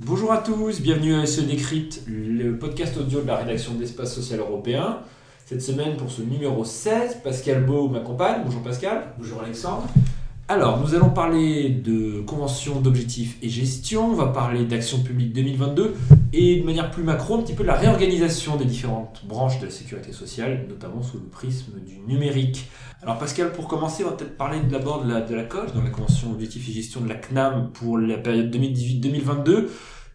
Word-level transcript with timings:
Bonjour 0.00 0.32
à 0.32 0.38
tous, 0.38 0.80
bienvenue 0.80 1.14
à 1.14 1.26
SE 1.26 1.42
Décrypte, 1.42 2.00
le 2.06 2.56
podcast 2.56 2.96
audio 2.96 3.20
de 3.20 3.26
la 3.26 3.36
rédaction 3.36 3.74
d'Espace 3.74 4.14
Social 4.14 4.40
Européen. 4.40 5.00
Cette 5.44 5.60
semaine, 5.60 5.98
pour 5.98 6.10
ce 6.10 6.22
numéro 6.22 6.64
16, 6.64 7.18
Pascal 7.22 7.66
Beau 7.66 7.88
m'accompagne. 7.88 8.40
Bonjour 8.46 8.62
Pascal. 8.62 9.12
Bonjour 9.18 9.42
Alexandre. 9.42 9.88
Alors, 10.48 10.80
nous 10.80 10.94
allons 10.94 11.10
parler 11.10 11.68
de 11.68 12.22
convention 12.22 12.80
d'objectifs 12.80 13.36
et 13.42 13.50
gestion, 13.50 14.12
on 14.12 14.14
va 14.14 14.26
parler 14.26 14.64
d'action 14.64 15.02
publique 15.02 15.34
2022 15.34 15.94
et 16.36 16.60
de 16.60 16.64
manière 16.64 16.90
plus 16.90 17.04
macro, 17.04 17.36
un 17.36 17.42
petit 17.42 17.54
peu 17.54 17.62
la 17.62 17.74
réorganisation 17.74 18.56
des 18.56 18.64
différentes 18.64 19.22
branches 19.24 19.60
de 19.60 19.66
la 19.66 19.70
sécurité 19.70 20.12
sociale, 20.12 20.66
notamment 20.68 21.02
sous 21.02 21.18
le 21.18 21.26
prisme 21.26 21.74
du 21.86 22.00
numérique. 22.00 22.68
Alors 23.02 23.18
Pascal, 23.18 23.52
pour 23.52 23.68
commencer, 23.68 24.02
on 24.04 24.10
va 24.10 24.16
peut-être 24.16 24.36
parler 24.36 24.58
d'abord 24.60 25.04
de 25.04 25.12
la, 25.12 25.20
de 25.20 25.34
la 25.34 25.44
COGE, 25.44 25.72
dans 25.74 25.82
la 25.82 25.90
convention 25.90 26.30
d'objectifs 26.30 26.68
et 26.68 26.72
gestion 26.72 27.02
de 27.02 27.08
la 27.08 27.14
CNAM 27.14 27.70
pour 27.72 27.98
la 27.98 28.18
période 28.18 28.54
2018-2022. 28.54 29.66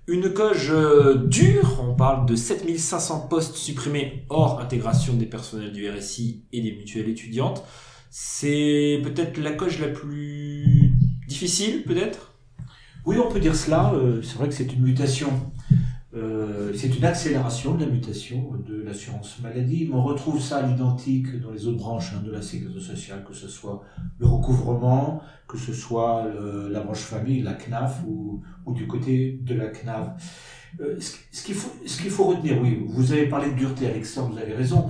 Une 0.07 0.33
coge 0.33 0.71
euh, 0.71 1.15
dure, 1.15 1.81
on 1.87 1.93
parle 1.93 2.25
de 2.25 2.35
7500 2.35 3.27
postes 3.29 3.55
supprimés 3.55 4.25
hors 4.27 4.59
intégration 4.59 5.13
des 5.13 5.27
personnels 5.27 5.71
du 5.71 5.89
RSI 5.89 6.43
et 6.51 6.61
des 6.61 6.71
mutuelles 6.71 7.09
étudiantes. 7.09 7.63
C'est 8.09 8.99
peut-être 9.03 9.37
la 9.37 9.51
coche 9.51 9.79
la 9.79 9.87
plus 9.87 10.91
difficile, 11.27 11.83
peut-être? 11.83 12.33
Oui, 13.05 13.17
on 13.23 13.31
peut 13.31 13.39
dire 13.39 13.55
cela. 13.55 13.93
Euh, 13.93 14.21
c'est 14.21 14.35
vrai 14.37 14.49
que 14.49 14.55
c'est 14.55 14.73
une 14.73 14.81
mutation. 14.81 15.29
Euh, 16.15 16.73
c'est 16.75 16.97
une 16.97 17.05
accélération 17.05 17.75
de 17.75 17.85
la 17.85 17.91
mutation 17.91 18.53
de 18.67 18.81
l'assurance 18.81 19.39
maladie. 19.41 19.87
Mais 19.89 19.95
on 19.95 20.03
retrouve 20.03 20.41
ça 20.41 20.57
à 20.57 20.67
l'identique 20.67 21.39
dans 21.39 21.51
les 21.51 21.67
autres 21.67 21.77
branches 21.77 22.13
hein, 22.15 22.21
de 22.25 22.31
la 22.31 22.41
sécurité 22.41 22.79
sociale, 22.79 23.23
que 23.27 23.33
ce 23.33 23.47
soit 23.47 23.83
le 24.19 24.25
recouvrement, 24.25 25.21
que 25.47 25.57
ce 25.57 25.73
soit 25.73 26.27
la 26.69 26.79
branche 26.81 27.01
famille, 27.01 27.41
la 27.41 27.53
CNAF, 27.53 28.01
ou, 28.07 28.41
ou 28.65 28.73
du 28.73 28.87
côté 28.87 29.39
de 29.43 29.53
la 29.53 29.67
CNAV. 29.67 30.13
Euh, 30.81 30.97
ce 30.99 31.43
qu'il 31.43 31.55
faut, 31.55 31.71
qu'il 31.85 32.11
faut 32.11 32.25
retenir, 32.25 32.61
oui, 32.61 32.83
vous 32.87 33.11
avez 33.11 33.27
parlé 33.27 33.51
de 33.51 33.55
dureté, 33.55 33.87
Alexandre, 33.87 34.33
vous 34.33 34.39
avez 34.39 34.53
raison. 34.53 34.87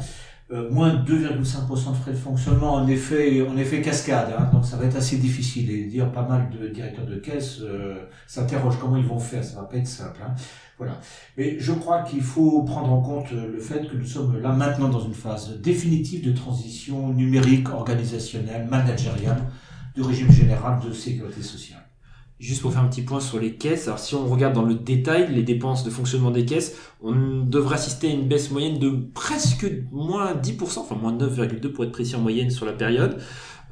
Euh, 0.52 0.68
moins 0.72 0.96
2,5% 0.96 1.92
de 1.92 1.96
frais 1.96 2.12
de 2.12 2.18
fonctionnement, 2.18 2.74
en 2.74 2.88
effet, 2.88 3.48
en 3.48 3.56
effet 3.56 3.82
cascade. 3.82 4.34
Hein, 4.36 4.50
donc 4.52 4.66
ça 4.66 4.78
va 4.78 4.86
être 4.86 4.96
assez 4.96 5.18
difficile. 5.18 5.70
Et 5.70 5.86
dire 5.86 6.12
pas 6.12 6.28
mal 6.28 6.50
de 6.50 6.68
directeurs 6.70 7.06
de 7.06 7.18
caisse 7.18 7.60
euh, 7.62 8.06
s'interrogent 8.26 8.80
comment 8.80 8.98
ils 8.98 9.06
vont 9.06 9.20
faire. 9.20 9.44
Ça 9.44 9.62
va 9.62 9.68
pas 9.68 9.78
être 9.78 9.88
simple. 9.88 10.20
Hein. 10.26 10.34
Voilà. 10.80 11.00
Mais 11.38 11.60
je 11.60 11.74
crois 11.74 12.04
qu'il 12.04 12.22
faut 12.22 12.64
prendre 12.64 12.92
en 12.92 13.02
compte 13.02 13.32
le 13.32 13.60
fait 13.60 13.86
que 13.86 13.98
nous 13.98 14.06
sommes 14.06 14.40
là 14.40 14.54
maintenant 14.54 14.88
dans 14.88 15.02
une 15.02 15.14
phase 15.14 15.60
définitive 15.62 16.26
de 16.26 16.32
transition 16.32 17.10
numérique, 17.10 17.70
organisationnelle, 17.70 18.66
managériale 18.66 19.44
du 19.94 20.02
régime 20.02 20.32
général 20.32 20.80
de 20.80 20.94
sécurité 20.94 21.42
sociale. 21.42 21.86
Juste 22.40 22.62
pour 22.62 22.72
faire 22.72 22.84
un 22.84 22.88
petit 22.88 23.02
point 23.02 23.20
sur 23.20 23.38
les 23.38 23.56
caisses, 23.56 23.88
alors 23.88 24.00
si 24.00 24.16
on 24.16 24.26
regarde 24.26 24.54
dans 24.54 24.64
le 24.64 24.76
détail 24.76 25.34
les 25.36 25.44
dépenses 25.44 25.84
de 25.84 25.90
fonctionnement 25.90 26.32
des 26.32 26.46
caisses, 26.46 26.78
on 27.02 27.44
devrait 27.44 27.76
assister 27.76 28.08
à 28.08 28.14
une 28.14 28.30
baisse 28.30 28.50
moyenne 28.50 28.80
de 28.80 28.90
presque 29.14 29.70
moins 29.92 30.34
10%, 30.34 30.80
enfin 30.80 30.96
moins 30.96 31.12
9,2% 31.12 31.74
pour 31.74 31.84
être 31.84 31.92
précis 31.92 32.16
en 32.16 32.22
moyenne 32.22 32.50
sur 32.50 32.66
la 32.66 32.72
période. 32.72 33.20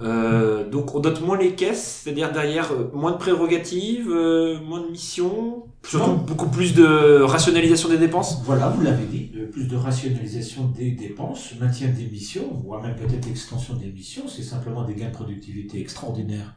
Euh, 0.01 0.69
donc 0.69 0.93
on 0.93 0.99
note 0.99 1.21
moins 1.21 1.37
les 1.37 1.55
caisses, 1.55 2.01
c'est-à-dire 2.03 2.31
derrière 2.31 2.71
euh, 2.71 2.91
moins 2.93 3.11
de 3.11 3.17
prérogatives, 3.17 4.09
euh, 4.11 4.59
moins 4.61 4.81
de 4.81 4.91
missions, 4.91 5.63
surtout 5.83 6.17
beaucoup 6.17 6.49
plus 6.49 6.75
de 6.75 7.21
rationalisation 7.21 7.89
des 7.89 7.97
dépenses. 7.97 8.43
Voilà, 8.43 8.69
vous 8.69 8.81
l'avez 8.81 9.05
dit, 9.05 9.31
plus 9.51 9.67
de 9.67 9.75
rationalisation 9.75 10.67
des 10.67 10.91
dépenses, 10.91 11.55
maintien 11.59 11.87
des 11.89 12.05
missions, 12.05 12.53
voire 12.63 12.83
même 12.83 12.95
peut-être 12.95 13.27
extension 13.27 13.75
des 13.75 13.87
missions, 13.87 14.27
c'est 14.27 14.43
simplement 14.43 14.83
des 14.83 14.93
gains 14.93 15.07
de 15.07 15.13
productivité 15.13 15.79
extraordinaires 15.79 16.53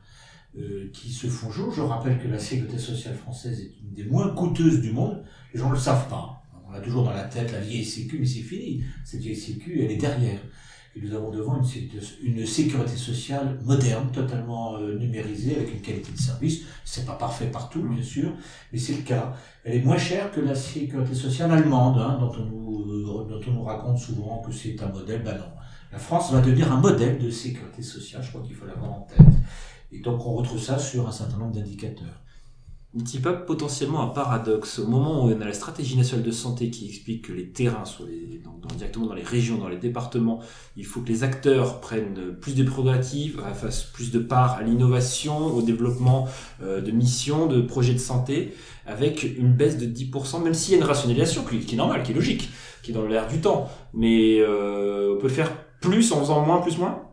euh, 0.59 0.91
qui 0.93 1.13
se 1.13 1.29
font 1.29 1.49
jour. 1.49 1.73
Je 1.73 1.81
rappelle 1.81 2.19
que 2.19 2.27
la 2.27 2.41
sécurité 2.41 2.77
sociale 2.77 3.15
française 3.15 3.61
est 3.61 3.73
une 3.85 3.95
des 3.95 4.03
moins 4.03 4.31
coûteuses 4.31 4.81
du 4.81 4.91
monde. 4.91 5.23
Les 5.55 5.61
gens 5.61 5.69
ne 5.69 5.75
le 5.75 5.81
savent 5.81 6.09
pas. 6.09 6.43
On 6.69 6.75
a 6.75 6.81
toujours 6.81 7.05
dans 7.05 7.13
la 7.13 7.23
tête 7.23 7.53
la 7.53 7.61
vieille 7.61 7.85
sécu, 7.85 8.19
mais 8.19 8.27
c'est 8.27 8.41
fini. 8.41 8.83
Cette 9.05 9.21
vieille 9.21 9.37
sécu, 9.37 9.81
elle 9.81 9.93
est 9.93 9.97
derrière. 9.97 10.41
Et 10.97 11.01
nous 11.01 11.15
avons 11.15 11.31
devant 11.31 11.61
une, 12.23 12.47
sécurité 12.47 12.97
sociale 12.97 13.59
moderne, 13.65 14.11
totalement 14.13 14.77
euh, 14.77 14.99
numérisée, 14.99 15.55
avec 15.57 15.73
une 15.73 15.81
qualité 15.81 16.11
de 16.11 16.19
service. 16.19 16.63
C'est 16.85 17.07
pas 17.07 17.15
parfait 17.15 17.47
partout, 17.47 17.83
bien 17.83 18.03
sûr, 18.03 18.33
mais 18.73 18.79
c'est 18.79 18.95
le 18.95 19.03
cas. 19.03 19.33
Elle 19.63 19.77
est 19.77 19.85
moins 19.85 19.99
chère 19.99 20.33
que 20.33 20.41
la 20.41 20.55
sécurité 20.55 21.15
sociale 21.15 21.53
allemande, 21.53 21.99
hein, 21.99 22.19
dont, 22.19 22.33
on 22.37 22.45
nous, 22.45 22.93
euh, 22.93 23.25
dont 23.29 23.41
on 23.47 23.51
nous 23.53 23.63
raconte 23.63 23.99
souvent 23.99 24.43
que 24.45 24.51
c'est 24.53 24.83
un 24.83 24.89
modèle. 24.89 25.23
Ben 25.23 25.37
non. 25.37 25.53
La 25.93 25.99
France 25.99 26.33
va 26.33 26.41
devenir 26.41 26.73
un 26.73 26.81
modèle 26.81 27.19
de 27.19 27.31
sécurité 27.31 27.83
sociale. 27.83 28.23
Je 28.25 28.31
crois 28.31 28.43
qu'il 28.43 28.57
faut 28.57 28.67
l'avoir 28.67 28.93
en 28.93 29.01
tête. 29.03 29.27
Et 29.93 30.01
donc 30.01 30.25
on 30.27 30.35
retrouve 30.35 30.61
ça 30.61 30.79
sur 30.79 31.07
un 31.07 31.13
certain 31.13 31.39
nombre 31.39 31.53
d'indicateurs. 31.53 32.21
N'est-il 32.93 33.23
pas 33.23 33.33
potentiellement 33.33 34.03
un 34.03 34.09
paradoxe 34.09 34.81
au 34.81 34.87
moment 34.89 35.25
où 35.25 35.29
on 35.31 35.41
a 35.41 35.45
la 35.45 35.53
stratégie 35.53 35.97
nationale 35.97 36.27
de 36.27 36.33
santé 36.33 36.71
qui 36.71 36.89
explique 36.89 37.29
que 37.29 37.33
les 37.33 37.51
terrains, 37.51 37.85
sont 37.85 38.05
les, 38.05 38.43
directement 38.77 39.07
dans 39.07 39.15
les 39.15 39.23
régions, 39.23 39.59
dans 39.59 39.69
les 39.69 39.77
départements, 39.77 40.41
il 40.77 40.85
faut 40.85 41.01
que 41.01 41.09
les 41.09 41.23
acteurs 41.23 41.81
prennent 41.81 42.35
plus 42.41 42.57
de 42.57 42.65
prérogatives, 42.65 43.41
fassent 43.55 43.85
plus 43.85 44.11
de 44.11 44.19
part 44.19 44.55
à 44.55 44.63
l'innovation, 44.65 45.39
au 45.39 45.63
développement 45.63 46.29
euh, 46.65 46.81
de 46.81 46.91
missions, 46.91 47.47
de 47.47 47.61
projets 47.61 47.93
de 47.93 47.99
santé, 47.99 48.55
avec 48.87 49.23
une 49.23 49.53
baisse 49.53 49.79
de 49.79 49.87
10%, 49.87 50.43
même 50.43 50.55
s'il 50.55 50.73
y 50.73 50.75
a 50.75 50.79
une 50.79 50.85
rationalisation 50.85 51.45
qui, 51.45 51.59
est 51.59 51.77
normale, 51.77 52.03
qui 52.03 52.11
est 52.11 52.15
logique, 52.17 52.49
qui 52.83 52.91
est 52.91 52.95
dans 52.95 53.07
l'air 53.07 53.29
du 53.29 53.41
temps. 53.41 53.71
Mais 53.95 54.41
euh, 54.41 55.15
on 55.15 55.21
peut 55.21 55.29
faire 55.29 55.53
plus 55.81 56.11
en 56.11 56.19
faisant 56.19 56.45
moins, 56.45 56.61
plus, 56.61 56.77
moins? 56.77 57.10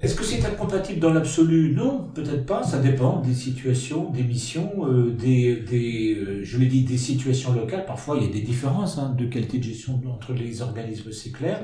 Est-ce 0.00 0.14
que 0.14 0.22
c'est 0.22 0.44
incompatible 0.46 1.00
dans 1.00 1.12
l'absolu? 1.12 1.74
Non, 1.74 2.08
peut-être 2.14 2.46
pas. 2.46 2.62
Ça 2.62 2.78
dépend 2.78 3.20
des 3.20 3.34
situations, 3.34 4.10
des 4.10 4.22
missions, 4.22 4.86
euh, 4.86 5.10
des, 5.10 5.56
des 5.56 6.14
euh, 6.14 6.40
je 6.44 6.56
l'ai 6.56 6.66
dit, 6.66 6.82
des 6.84 6.96
situations 6.96 7.52
locales. 7.52 7.84
Parfois, 7.84 8.16
il 8.16 8.22
y 8.22 8.30
a 8.30 8.32
des 8.32 8.42
différences 8.42 8.96
hein, 8.98 9.12
de 9.18 9.26
qualité 9.26 9.58
de 9.58 9.64
gestion 9.64 10.00
entre 10.08 10.34
les 10.34 10.62
organismes, 10.62 11.10
c'est 11.10 11.32
clair. 11.32 11.60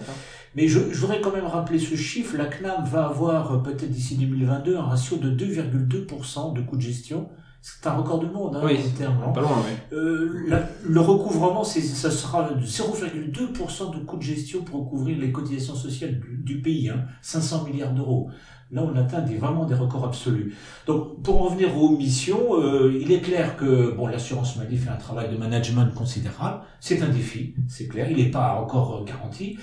Mais 0.57 0.67
je, 0.67 0.81
je, 0.91 0.99
voudrais 0.99 1.21
quand 1.21 1.33
même 1.33 1.47
rappeler 1.47 1.79
ce 1.79 1.95
chiffre. 1.95 2.37
La 2.37 2.47
CNAM 2.47 2.85
va 2.85 3.07
avoir 3.07 3.53
euh, 3.53 3.59
peut-être 3.59 3.93
d'ici 3.93 4.17
2022 4.17 4.79
un 4.79 4.83
ratio 4.83 5.17
de 5.17 5.31
2,2% 5.31 6.55
de 6.55 6.61
coût 6.61 6.77
de 6.77 6.83
gestion 6.83 7.29
c'est 7.67 7.87
un 7.87 7.95
record 7.95 8.19
du 8.19 8.27
monde, 8.27 8.57
hein, 8.57 8.61
oui, 8.63 8.77
terme, 8.95 9.33
Pas 9.33 9.41
loin, 9.41 9.57
oui. 9.67 9.97
euh, 9.97 10.61
le 10.83 11.01
recouvrement, 11.01 11.65
ça 11.65 12.11
sera 12.11 12.51
0,2% 12.53 13.91
de 13.91 14.05
coût 14.05 14.19
de 14.19 14.23
gestion 14.23 14.63
pour 14.63 14.85
recouvrir 14.85 15.19
les 15.19 15.33
cotisations 15.33 15.75
sociales 15.75 16.21
du, 16.45 16.61
pays, 16.61 16.91
hein, 16.91 17.07
500 17.23 17.65
milliards 17.65 17.95
d'euros. 17.95 18.29
Là, 18.71 18.83
on 18.85 18.95
atteint 18.95 19.23
des, 19.23 19.39
vraiment 19.39 19.65
des 19.65 19.75
records 19.75 20.05
absolus. 20.05 20.55
Donc, 20.87 21.23
pour 21.23 21.41
en 21.41 21.45
revenir 21.47 21.75
aux 21.75 21.97
missions, 21.97 22.61
euh, 22.61 22.99
il 23.01 23.11
est 23.11 23.23
clair 23.23 23.57
que 23.57 23.95
bon, 23.97 24.09
l'assurance 24.09 24.57
maladie 24.57 24.77
fait 24.77 24.91
un 24.91 24.97
travail 24.97 25.33
de 25.33 25.39
management 25.39 25.89
considérable. 25.95 26.61
C'est 26.81 27.01
un 27.01 27.09
défi, 27.09 27.55
c'est 27.67 27.89
clair. 27.89 28.11
Il 28.11 28.19
n'est 28.19 28.31
pas 28.31 28.61
encore 28.61 29.07
garanti. 29.07 29.57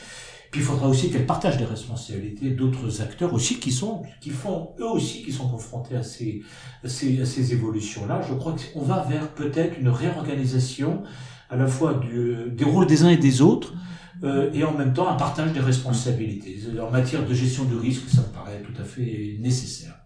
Puis 0.52 0.60
il 0.60 0.64
faudra 0.66 0.90
aussi 0.90 1.10
qu'elle 1.10 1.26
partage 1.26 1.58
des 1.58 1.66
responsabilités 1.66 2.50
d'autres 2.50 3.02
acteurs 3.02 3.34
aussi 3.34 3.60
qui 3.60 3.72
sont, 3.72 4.04
qui 4.20 4.32
font 4.32 4.72
eux 4.80 4.86
aussi 4.86 5.24
qui 5.24 5.32
sont 5.32 5.48
confrontés 5.48 5.96
à 5.96 6.04
ces, 6.04 6.44
ces, 6.84 7.26
ces 7.26 7.54
évolutions-là. 7.54 8.22
Je 8.28 8.34
crois 8.34 8.56
qu'on 8.74 8.82
va 8.82 9.06
vers 9.10 9.30
peut-être 9.30 9.80
une 9.80 9.88
réorganisation 9.88 11.04
à 11.50 11.56
la 11.56 11.68
fois 11.68 11.94
du, 11.94 12.52
des 12.52 12.66
rôles 12.66 12.86
des 12.86 13.04
uns 13.04 13.10
et 13.10 13.18
des 13.18 13.42
autres. 13.42 13.74
Euh, 14.24 14.52
et 14.54 14.64
en 14.64 14.78
même 14.78 14.94
temps 14.94 15.08
un 15.10 15.16
partage 15.16 15.52
des 15.52 15.60
responsabilités. 15.60 16.60
En 16.80 16.92
matière 16.92 17.26
de 17.26 17.34
gestion 17.34 17.64
de 17.64 17.76
risque, 17.76 18.08
ça 18.08 18.22
me 18.22 18.28
paraît 18.28 18.62
tout 18.62 18.80
à 18.80 18.84
fait 18.84 19.38
nécessaire 19.40 20.02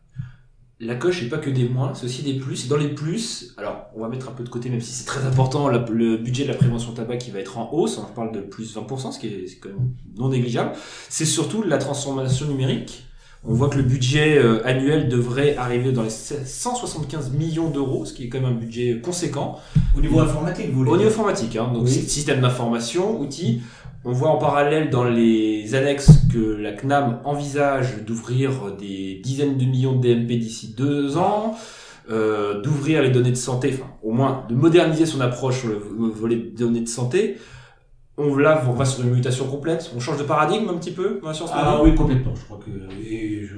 la 0.80 0.96
coche 0.96 1.22
n'est 1.22 1.30
pas 1.30 1.38
que 1.38 1.50
des 1.50 1.68
moins, 1.68 1.94
c'est 1.94 2.06
aussi 2.06 2.24
des 2.24 2.38
plus. 2.38 2.66
Et 2.66 2.68
dans 2.68 2.78
les 2.78 2.90
plus, 2.90 3.54
alors 3.58 3.75
on 3.96 4.02
va 4.02 4.10
mettre 4.10 4.30
un 4.30 4.34
peu 4.34 4.44
de 4.44 4.50
côté, 4.50 4.70
même 4.70 4.82
si 4.82 4.92
c'est 4.92 5.06
très 5.06 5.26
important, 5.26 5.70
le 5.70 6.18
budget 6.18 6.44
de 6.44 6.50
la 6.50 6.56
prévention 6.56 6.92
tabac 6.92 7.18
qui 7.18 7.32
va 7.32 7.40
être 7.40 7.58
en 7.58 7.72
hausse, 7.74 7.98
on 7.98 8.14
parle 8.14 8.34
de 8.34 8.42
plus 8.42 8.76
20%, 8.76 9.12
ce 9.12 9.20
qui 9.20 9.28
est, 9.28 9.60
quand 9.62 9.70
même 9.70 9.92
non 10.18 10.30
négligeable. 10.30 10.72
C'est 11.10 11.26
surtout 11.26 11.64
la 11.64 11.78
transformation 11.78 12.48
numérique. 12.48 13.06
On 13.48 13.54
voit 13.54 13.70
que 13.70 13.78
le 13.78 13.84
budget 13.84 14.38
euh, 14.38 14.66
annuel 14.66 15.08
devrait 15.08 15.56
arriver 15.56 15.92
dans 15.92 16.02
les 16.02 16.10
175 16.10 17.32
millions 17.32 17.70
d'euros, 17.70 18.04
ce 18.04 18.12
qui 18.12 18.24
est 18.24 18.30
quand 18.30 18.42
même 18.42 18.54
un 18.54 18.60
budget 18.60 19.00
conséquent. 19.02 19.60
Au 19.96 20.02
niveau 20.02 20.20
informatique, 20.20 20.72
vous 20.72 20.80
voulez 20.80 20.92
Au 20.92 20.98
niveau 20.98 21.10
informatique, 21.10 21.56
hein, 21.56 21.72
donc 21.72 21.88
système 21.88 22.42
d'information, 22.42 23.20
outils. 23.22 23.62
On 24.04 24.12
voit 24.12 24.30
en 24.30 24.38
parallèle 24.38 24.90
dans 24.90 25.04
les 25.04 25.74
annexes 25.74 26.12
que 26.32 26.40
la 26.40 26.74
CNAM 26.74 27.20
envisage 27.24 28.04
d'ouvrir 28.06 28.76
des 28.78 29.22
dizaines 29.24 29.58
de 29.58 29.66
millions 29.66 29.94
de 29.94 30.02
DMP 30.02 30.38
d'ici 30.40 30.74
deux 30.76 31.18
ans, 31.18 31.56
euh, 32.10 32.62
d'ouvrir 32.62 33.02
les 33.02 33.10
données 33.10 33.32
de 33.32 33.36
santé, 33.36 33.72
enfin 33.74 33.90
au 34.04 34.12
moins 34.12 34.46
de 34.50 34.56
moderniser 34.56 35.06
son 35.06 35.22
approche 35.22 35.60
sur 35.62 35.70
le 35.70 35.78
volet 36.10 36.36
des 36.36 36.52
données 36.52 36.82
de 36.82 36.88
santé. 36.88 37.38
On, 38.18 38.38
là, 38.38 38.64
on 38.66 38.72
va 38.72 38.86
sur 38.86 39.04
une 39.04 39.12
mutation 39.12 39.46
complète. 39.46 39.92
On 39.94 40.00
change 40.00 40.18
de 40.18 40.24
paradigme 40.24 40.70
un 40.70 40.76
petit 40.78 40.92
peu 40.92 41.20
dans 41.22 41.28
la 41.28 41.34
science 41.34 41.50
Ah 41.54 41.82
oui, 41.84 41.94
complètement. 41.96 42.34
Je 42.34 42.46
crois 42.46 42.60
que 42.66 42.72
et 43.04 43.46
je, 43.46 43.56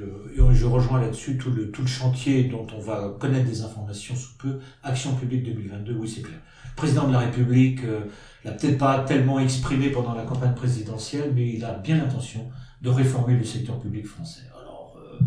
je 0.52 0.66
rejoins 0.66 1.00
là-dessus 1.00 1.38
tout 1.38 1.52
le 1.52 1.70
tout 1.70 1.82
le 1.84 1.88
chantier 1.88 2.46
dont 2.46 2.66
on 2.76 2.80
va 2.80 3.16
connaître 3.20 3.46
des 3.46 3.62
informations 3.62 4.16
sous 4.16 4.36
peu. 4.40 4.58
Action 4.84 5.14
publique 5.14 5.44
2022, 5.44 5.94
oui, 6.00 6.08
c'est 6.10 6.22
clair. 6.22 6.40
président 6.76 7.08
de 7.08 7.14
la 7.14 7.20
République. 7.20 7.84
Euh, 7.84 8.00
n'a 8.46 8.54
peut-être 8.54 8.78
pas 8.78 9.00
tellement 9.00 9.40
exprimé 9.40 9.90
pendant 9.90 10.14
la 10.14 10.24
campagne 10.24 10.54
présidentielle, 10.54 11.32
mais 11.36 11.50
il 11.50 11.64
a 11.66 11.74
bien 11.74 11.98
l'intention 11.98 12.48
de 12.82 12.90
réformer 12.90 13.36
le 13.36 13.44
secteur 13.44 13.80
public 13.80 14.06
français. 14.06 14.44
Alors, 14.60 14.98
euh, 14.98 15.24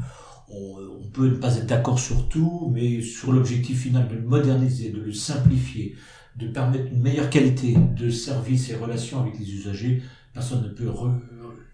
peut 1.13 1.29
ne 1.29 1.37
pas 1.37 1.57
être 1.57 1.67
d'accord 1.67 1.99
sur 1.99 2.29
tout, 2.29 2.71
mais 2.73 3.03
sur 3.03 3.33
l'objectif 3.33 3.83
final 3.83 4.09
de 4.09 4.15
le 4.15 4.23
moderniser, 4.23 4.91
de 4.91 5.01
le 5.01 5.13
simplifier, 5.13 5.97
de 6.37 6.49
permettre 6.49 6.87
une 6.93 7.03
meilleure 7.03 7.31
qualité 7.31 7.77
de 7.97 8.11
service 8.11 8.71
et 8.71 8.77
relations 8.77 9.21
avec 9.21 9.39
les 9.39 9.53
usagers, 9.53 10.03
personne 10.33 10.63
ne 10.63 10.69
peut 10.69 10.89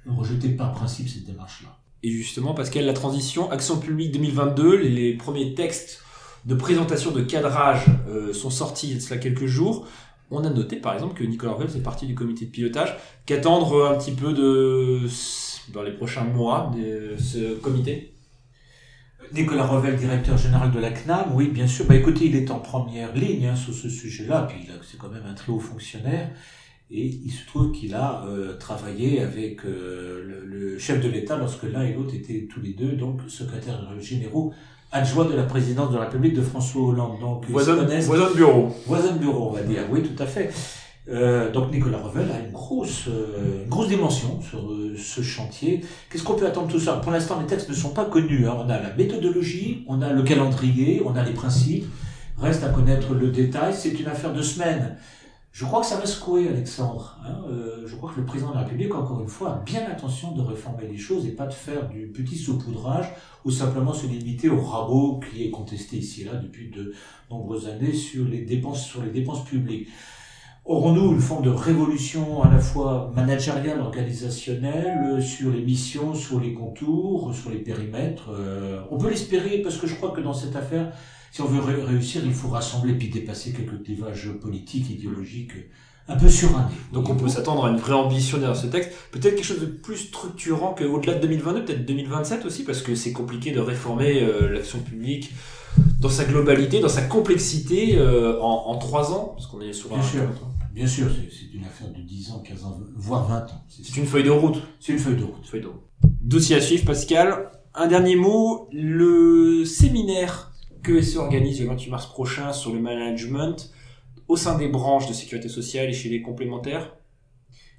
rejeter 0.06 0.50
par 0.50 0.72
principe 0.72 1.08
cette 1.08 1.24
démarche-là. 1.24 1.76
Et 2.02 2.10
justement, 2.10 2.54
Pascal, 2.54 2.84
la 2.84 2.92
transition, 2.92 3.50
Action 3.50 3.78
publique 3.78 4.12
2022, 4.12 4.76
les 4.76 5.14
premiers 5.14 5.54
textes 5.54 6.02
de 6.44 6.54
présentation 6.54 7.10
de 7.10 7.22
cadrage 7.22 7.86
euh, 8.08 8.32
sont 8.32 8.50
sortis 8.50 8.88
il 8.88 8.94
y 8.94 8.96
a 8.96 9.00
cela 9.00 9.18
quelques 9.18 9.46
jours. 9.46 9.86
On 10.30 10.44
a 10.44 10.50
noté 10.50 10.76
par 10.76 10.94
exemple 10.94 11.14
que 11.14 11.24
Nicolas 11.24 11.52
Revel 11.52 11.68
fait 11.68 11.80
partie 11.80 12.06
du 12.06 12.14
comité 12.14 12.46
de 12.46 12.50
pilotage. 12.50 12.96
Qu'attendre 13.26 13.86
un 13.86 13.96
petit 13.96 14.12
peu 14.12 14.32
de 14.32 15.00
dans 15.72 15.82
les 15.82 15.92
prochains 15.92 16.24
mois 16.24 16.72
de 16.76 17.16
ce 17.18 17.54
comité? 17.54 18.15
Nicolas 19.32 19.66
Revel, 19.66 19.96
directeur 19.96 20.36
général 20.36 20.70
de 20.70 20.78
la 20.78 20.90
CNAM, 20.90 21.34
oui, 21.34 21.48
bien 21.48 21.66
sûr. 21.66 21.86
Bah, 21.86 21.94
écoutez, 21.94 22.26
il 22.26 22.36
est 22.36 22.50
en 22.50 22.58
première 22.58 23.14
ligne 23.14 23.46
hein, 23.46 23.56
sur 23.56 23.74
ce 23.74 23.88
sujet-là, 23.88 24.46
puis 24.48 24.68
c'est 24.82 24.98
quand 24.98 25.08
même 25.08 25.24
un 25.28 25.34
très 25.34 25.52
haut 25.52 25.60
fonctionnaire. 25.60 26.30
Et 26.90 27.04
il 27.04 27.32
se 27.32 27.44
trouve 27.46 27.72
qu'il 27.72 27.94
a 27.94 28.24
euh, 28.26 28.56
travaillé 28.58 29.20
avec 29.20 29.64
euh, 29.64 30.42
le, 30.44 30.78
chef 30.78 31.00
de 31.00 31.08
l'État 31.08 31.36
lorsque 31.36 31.64
l'un 31.64 31.82
et 31.82 31.92
l'autre 31.92 32.14
étaient 32.14 32.46
tous 32.48 32.60
les 32.60 32.74
deux 32.74 32.92
donc 32.92 33.22
secrétaires 33.28 33.88
généraux 33.98 34.52
adjoints 34.92 35.24
de 35.24 35.34
la 35.34 35.42
présidence 35.42 35.90
de 35.90 35.96
la 35.96 36.04
République 36.04 36.34
de 36.34 36.42
François 36.42 36.82
Hollande. 36.82 37.18
Donc 37.20 37.48
voisin, 37.48 37.74
voisin 37.74 38.30
de 38.30 38.36
bureau. 38.36 38.72
Voisin 38.86 39.12
de 39.12 39.18
bureau, 39.18 39.48
on 39.50 39.52
va 39.52 39.62
dire. 39.62 39.82
Oui, 39.90 40.02
tout 40.02 40.22
à 40.22 40.26
fait. 40.26 40.52
Euh, 41.08 41.52
donc 41.52 41.70
Nicolas 41.72 41.98
Revel 41.98 42.28
a 42.32 42.40
une 42.40 42.50
grosse, 42.50 43.06
euh, 43.08 43.86
dimension 43.88 44.40
sur 44.40 44.72
euh, 44.72 44.96
ce 44.96 45.22
chantier. 45.22 45.84
Qu'est-ce 46.10 46.24
qu'on 46.24 46.34
peut 46.34 46.46
attendre 46.46 46.66
de 46.66 46.72
tout 46.72 46.80
ça? 46.80 46.94
Pour 46.94 47.12
l'instant, 47.12 47.40
les 47.40 47.46
textes 47.46 47.68
ne 47.68 47.74
sont 47.74 47.90
pas 47.90 48.04
connus. 48.04 48.48
Hein. 48.48 48.56
On 48.58 48.68
a 48.68 48.80
la 48.80 48.92
méthodologie, 48.94 49.84
on 49.86 50.02
a 50.02 50.12
le 50.12 50.22
calendrier, 50.22 51.02
on 51.04 51.14
a 51.14 51.22
les 51.22 51.32
principes. 51.32 51.86
Reste 52.38 52.64
à 52.64 52.70
connaître 52.70 53.14
le 53.14 53.30
détail. 53.30 53.72
C'est 53.72 53.98
une 54.00 54.08
affaire 54.08 54.32
de 54.32 54.42
semaines. 54.42 54.96
Je 55.52 55.64
crois 55.64 55.80
que 55.80 55.86
ça 55.86 55.96
va 55.96 56.04
secouer, 56.04 56.48
Alexandre. 56.48 57.16
Hein. 57.24 57.36
Je 57.86 57.96
crois 57.96 58.12
que 58.12 58.20
le 58.20 58.26
président 58.26 58.50
de 58.50 58.56
la 58.56 58.60
République, 58.60 58.94
encore 58.94 59.22
une 59.22 59.28
fois, 59.28 59.52
a 59.52 59.62
bien 59.64 59.88
l'intention 59.88 60.32
de 60.32 60.42
réformer 60.42 60.86
les 60.86 60.98
choses 60.98 61.24
et 61.26 61.30
pas 61.30 61.46
de 61.46 61.54
faire 61.54 61.88
du 61.88 62.08
petit 62.08 62.36
saupoudrage 62.36 63.06
ou 63.46 63.50
simplement 63.50 63.94
se 63.94 64.06
limiter 64.06 64.50
au 64.50 64.60
rabot 64.60 65.18
qui 65.20 65.44
est 65.44 65.50
contesté 65.50 65.96
ici 65.96 66.22
et 66.22 66.24
là 66.26 66.34
depuis 66.34 66.68
de 66.68 66.92
nombreuses 67.30 67.68
années 67.68 67.94
sur 67.94 68.26
les 68.26 68.42
dépenses, 68.42 68.84
sur 68.84 69.02
les 69.02 69.10
dépenses 69.10 69.44
publiques. 69.46 69.88
Aurons-nous 70.66 71.12
une 71.12 71.20
forme 71.20 71.44
de 71.44 71.50
révolution 71.50 72.42
à 72.42 72.50
la 72.50 72.58
fois 72.58 73.12
managériale, 73.14 73.78
organisationnelle, 73.80 74.98
euh, 75.12 75.20
sur 75.20 75.52
les 75.52 75.60
missions, 75.60 76.12
sur 76.12 76.40
les 76.40 76.54
contours, 76.54 77.32
sur 77.32 77.50
les 77.50 77.58
périmètres 77.58 78.30
euh, 78.32 78.80
On 78.90 78.98
peut 78.98 79.08
l'espérer 79.08 79.58
parce 79.58 79.76
que 79.76 79.86
je 79.86 79.94
crois 79.94 80.10
que 80.10 80.20
dans 80.20 80.34
cette 80.34 80.56
affaire, 80.56 80.92
si 81.30 81.40
on 81.40 81.44
veut 81.44 81.60
réussir, 81.60 82.22
il 82.26 82.34
faut 82.34 82.48
rassembler 82.48 82.94
puis 82.94 83.08
dépasser 83.08 83.52
quelques 83.52 83.84
clivages 83.84 84.28
politiques, 84.42 84.90
idéologiques 84.90 85.52
un 86.08 86.16
peu 86.16 86.28
surannés. 86.28 86.74
Donc 86.92 87.08
on 87.10 87.14
peut 87.14 87.28
s'attendre 87.28 87.66
à 87.66 87.70
une 87.70 87.76
vraie 87.76 87.94
ambition 87.94 88.38
derrière 88.38 88.56
ce 88.56 88.66
texte. 88.66 88.90
Peut-être 89.12 89.36
quelque 89.36 89.44
chose 89.44 89.60
de 89.60 89.66
plus 89.66 89.96
structurant 89.96 90.74
qu'au-delà 90.74 91.14
de 91.14 91.20
2022, 91.20 91.64
peut-être 91.64 91.86
2027 91.86 92.44
aussi, 92.44 92.64
parce 92.64 92.82
que 92.82 92.96
c'est 92.96 93.12
compliqué 93.12 93.52
de 93.52 93.60
réformer 93.60 94.20
euh, 94.20 94.52
l'action 94.52 94.80
publique 94.80 95.32
dans 96.00 96.08
sa 96.08 96.24
globalité, 96.24 96.80
dans 96.80 96.88
sa 96.88 97.02
complexité 97.02 98.00
en, 98.00 98.44
en 98.44 98.78
trois 98.78 99.12
ans, 99.12 99.34
parce 99.36 99.46
qu'on 99.46 99.60
est 99.60 99.72
sur 99.72 99.92
un... 99.92 99.98
Bien 99.98 100.04
sûr, 100.04 100.22
c'est 100.84 101.54
une 101.54 101.64
affaire 101.64 101.90
de 101.90 102.02
10 102.02 102.32
ans, 102.32 102.40
15 102.40 102.64
ans, 102.64 102.78
voire 102.96 103.26
20 103.26 103.36
ans. 103.44 103.64
C'est 103.68 103.96
une 103.96 104.06
feuille 104.06 104.24
de 104.24 104.30
route. 104.30 104.56
C'est 104.78 104.92
une 104.92 104.98
feuille 104.98 105.16
de 105.16 105.24
route. 105.24 105.46
Feuille 105.46 105.62
de 105.62 105.68
route. 105.68 105.82
Dossier 106.20 106.56
à 106.56 106.60
suivre, 106.60 106.84
Pascal. 106.84 107.50
Un 107.74 107.86
dernier 107.86 108.16
mot, 108.16 108.68
le 108.72 109.64
séminaire 109.64 110.52
que 110.82 111.00
se 111.00 111.18
organise 111.18 111.60
le 111.60 111.66
28 111.66 111.90
mars 111.90 112.06
prochain 112.06 112.52
sur 112.52 112.72
le 112.72 112.80
management 112.80 113.72
au 114.28 114.36
sein 114.36 114.58
des 114.58 114.68
branches 114.68 115.08
de 115.08 115.14
sécurité 115.14 115.48
sociale 115.48 115.88
et 115.88 115.92
chez 115.92 116.08
les 116.08 116.20
complémentaires? 116.20 116.94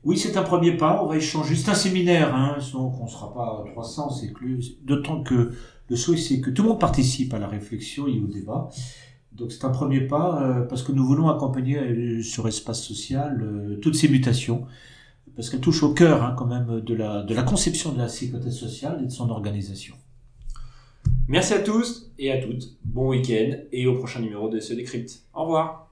Oui, 0.04 0.18
c'est 0.18 0.38
un 0.38 0.44
premier 0.44 0.78
pas. 0.78 1.04
On 1.04 1.08
va 1.08 1.18
échanger. 1.18 1.56
C'est 1.56 1.70
un 1.70 1.76
séminaire, 1.76 2.34
hein, 2.34 2.58
donc 2.74 3.00
on 3.00 3.06
ne 3.06 3.10
sera 3.10 3.34
pas 3.34 3.64
à 3.64 3.72
300. 3.72 4.10
C'est 4.12 4.34
d'autant 4.84 5.22
que 5.22 5.52
le 5.90 5.96
souhait, 5.96 6.18
c'est 6.18 6.40
que 6.40 6.50
tout 6.50 6.64
le 6.64 6.70
monde 6.70 6.80
participe 6.80 7.34
à 7.34 7.40
la 7.40 7.48
réflexion 7.48 8.08
et 8.08 8.20
au 8.20 8.28
débat. 8.28 8.70
Donc 9.38 9.52
c'est 9.52 9.66
un 9.66 9.70
premier 9.70 10.02
pas 10.02 10.42
euh, 10.42 10.62
parce 10.62 10.82
que 10.82 10.92
nous 10.92 11.06
voulons 11.06 11.30
accompagner 11.30 11.78
euh, 11.78 12.24
sur 12.24 12.48
espace 12.48 12.82
social 12.82 13.40
euh, 13.42 13.76
toutes 13.78 13.96
ces 13.96 14.08
mutations 14.08 14.66
parce 15.36 15.52
qu'elles 15.52 15.62
touchent 15.62 15.84
au 15.84 15.94
cœur 15.94 16.24
hein, 16.24 16.34
quand 16.36 16.48
même 16.48 16.82
de 16.82 16.94
la, 16.96 17.22
de 17.22 17.36
la 17.36 17.44
conception 17.44 17.92
de 17.92 18.00
la 18.00 18.10
sécurité 18.10 18.50
sociale 18.50 19.00
et 19.04 19.06
de 19.06 19.12
son 19.12 19.30
organisation. 19.30 19.94
Merci 21.28 21.54
à 21.54 21.60
tous 21.60 22.10
et 22.18 22.32
à 22.32 22.40
toutes. 22.40 22.78
Bon 22.84 23.10
week-end 23.10 23.58
et 23.72 23.86
au 23.86 23.96
prochain 23.96 24.22
numéro 24.22 24.50
de 24.50 24.60
Ce 24.60 24.74
Décrypte. 24.74 25.22
Au 25.36 25.44
revoir. 25.44 25.87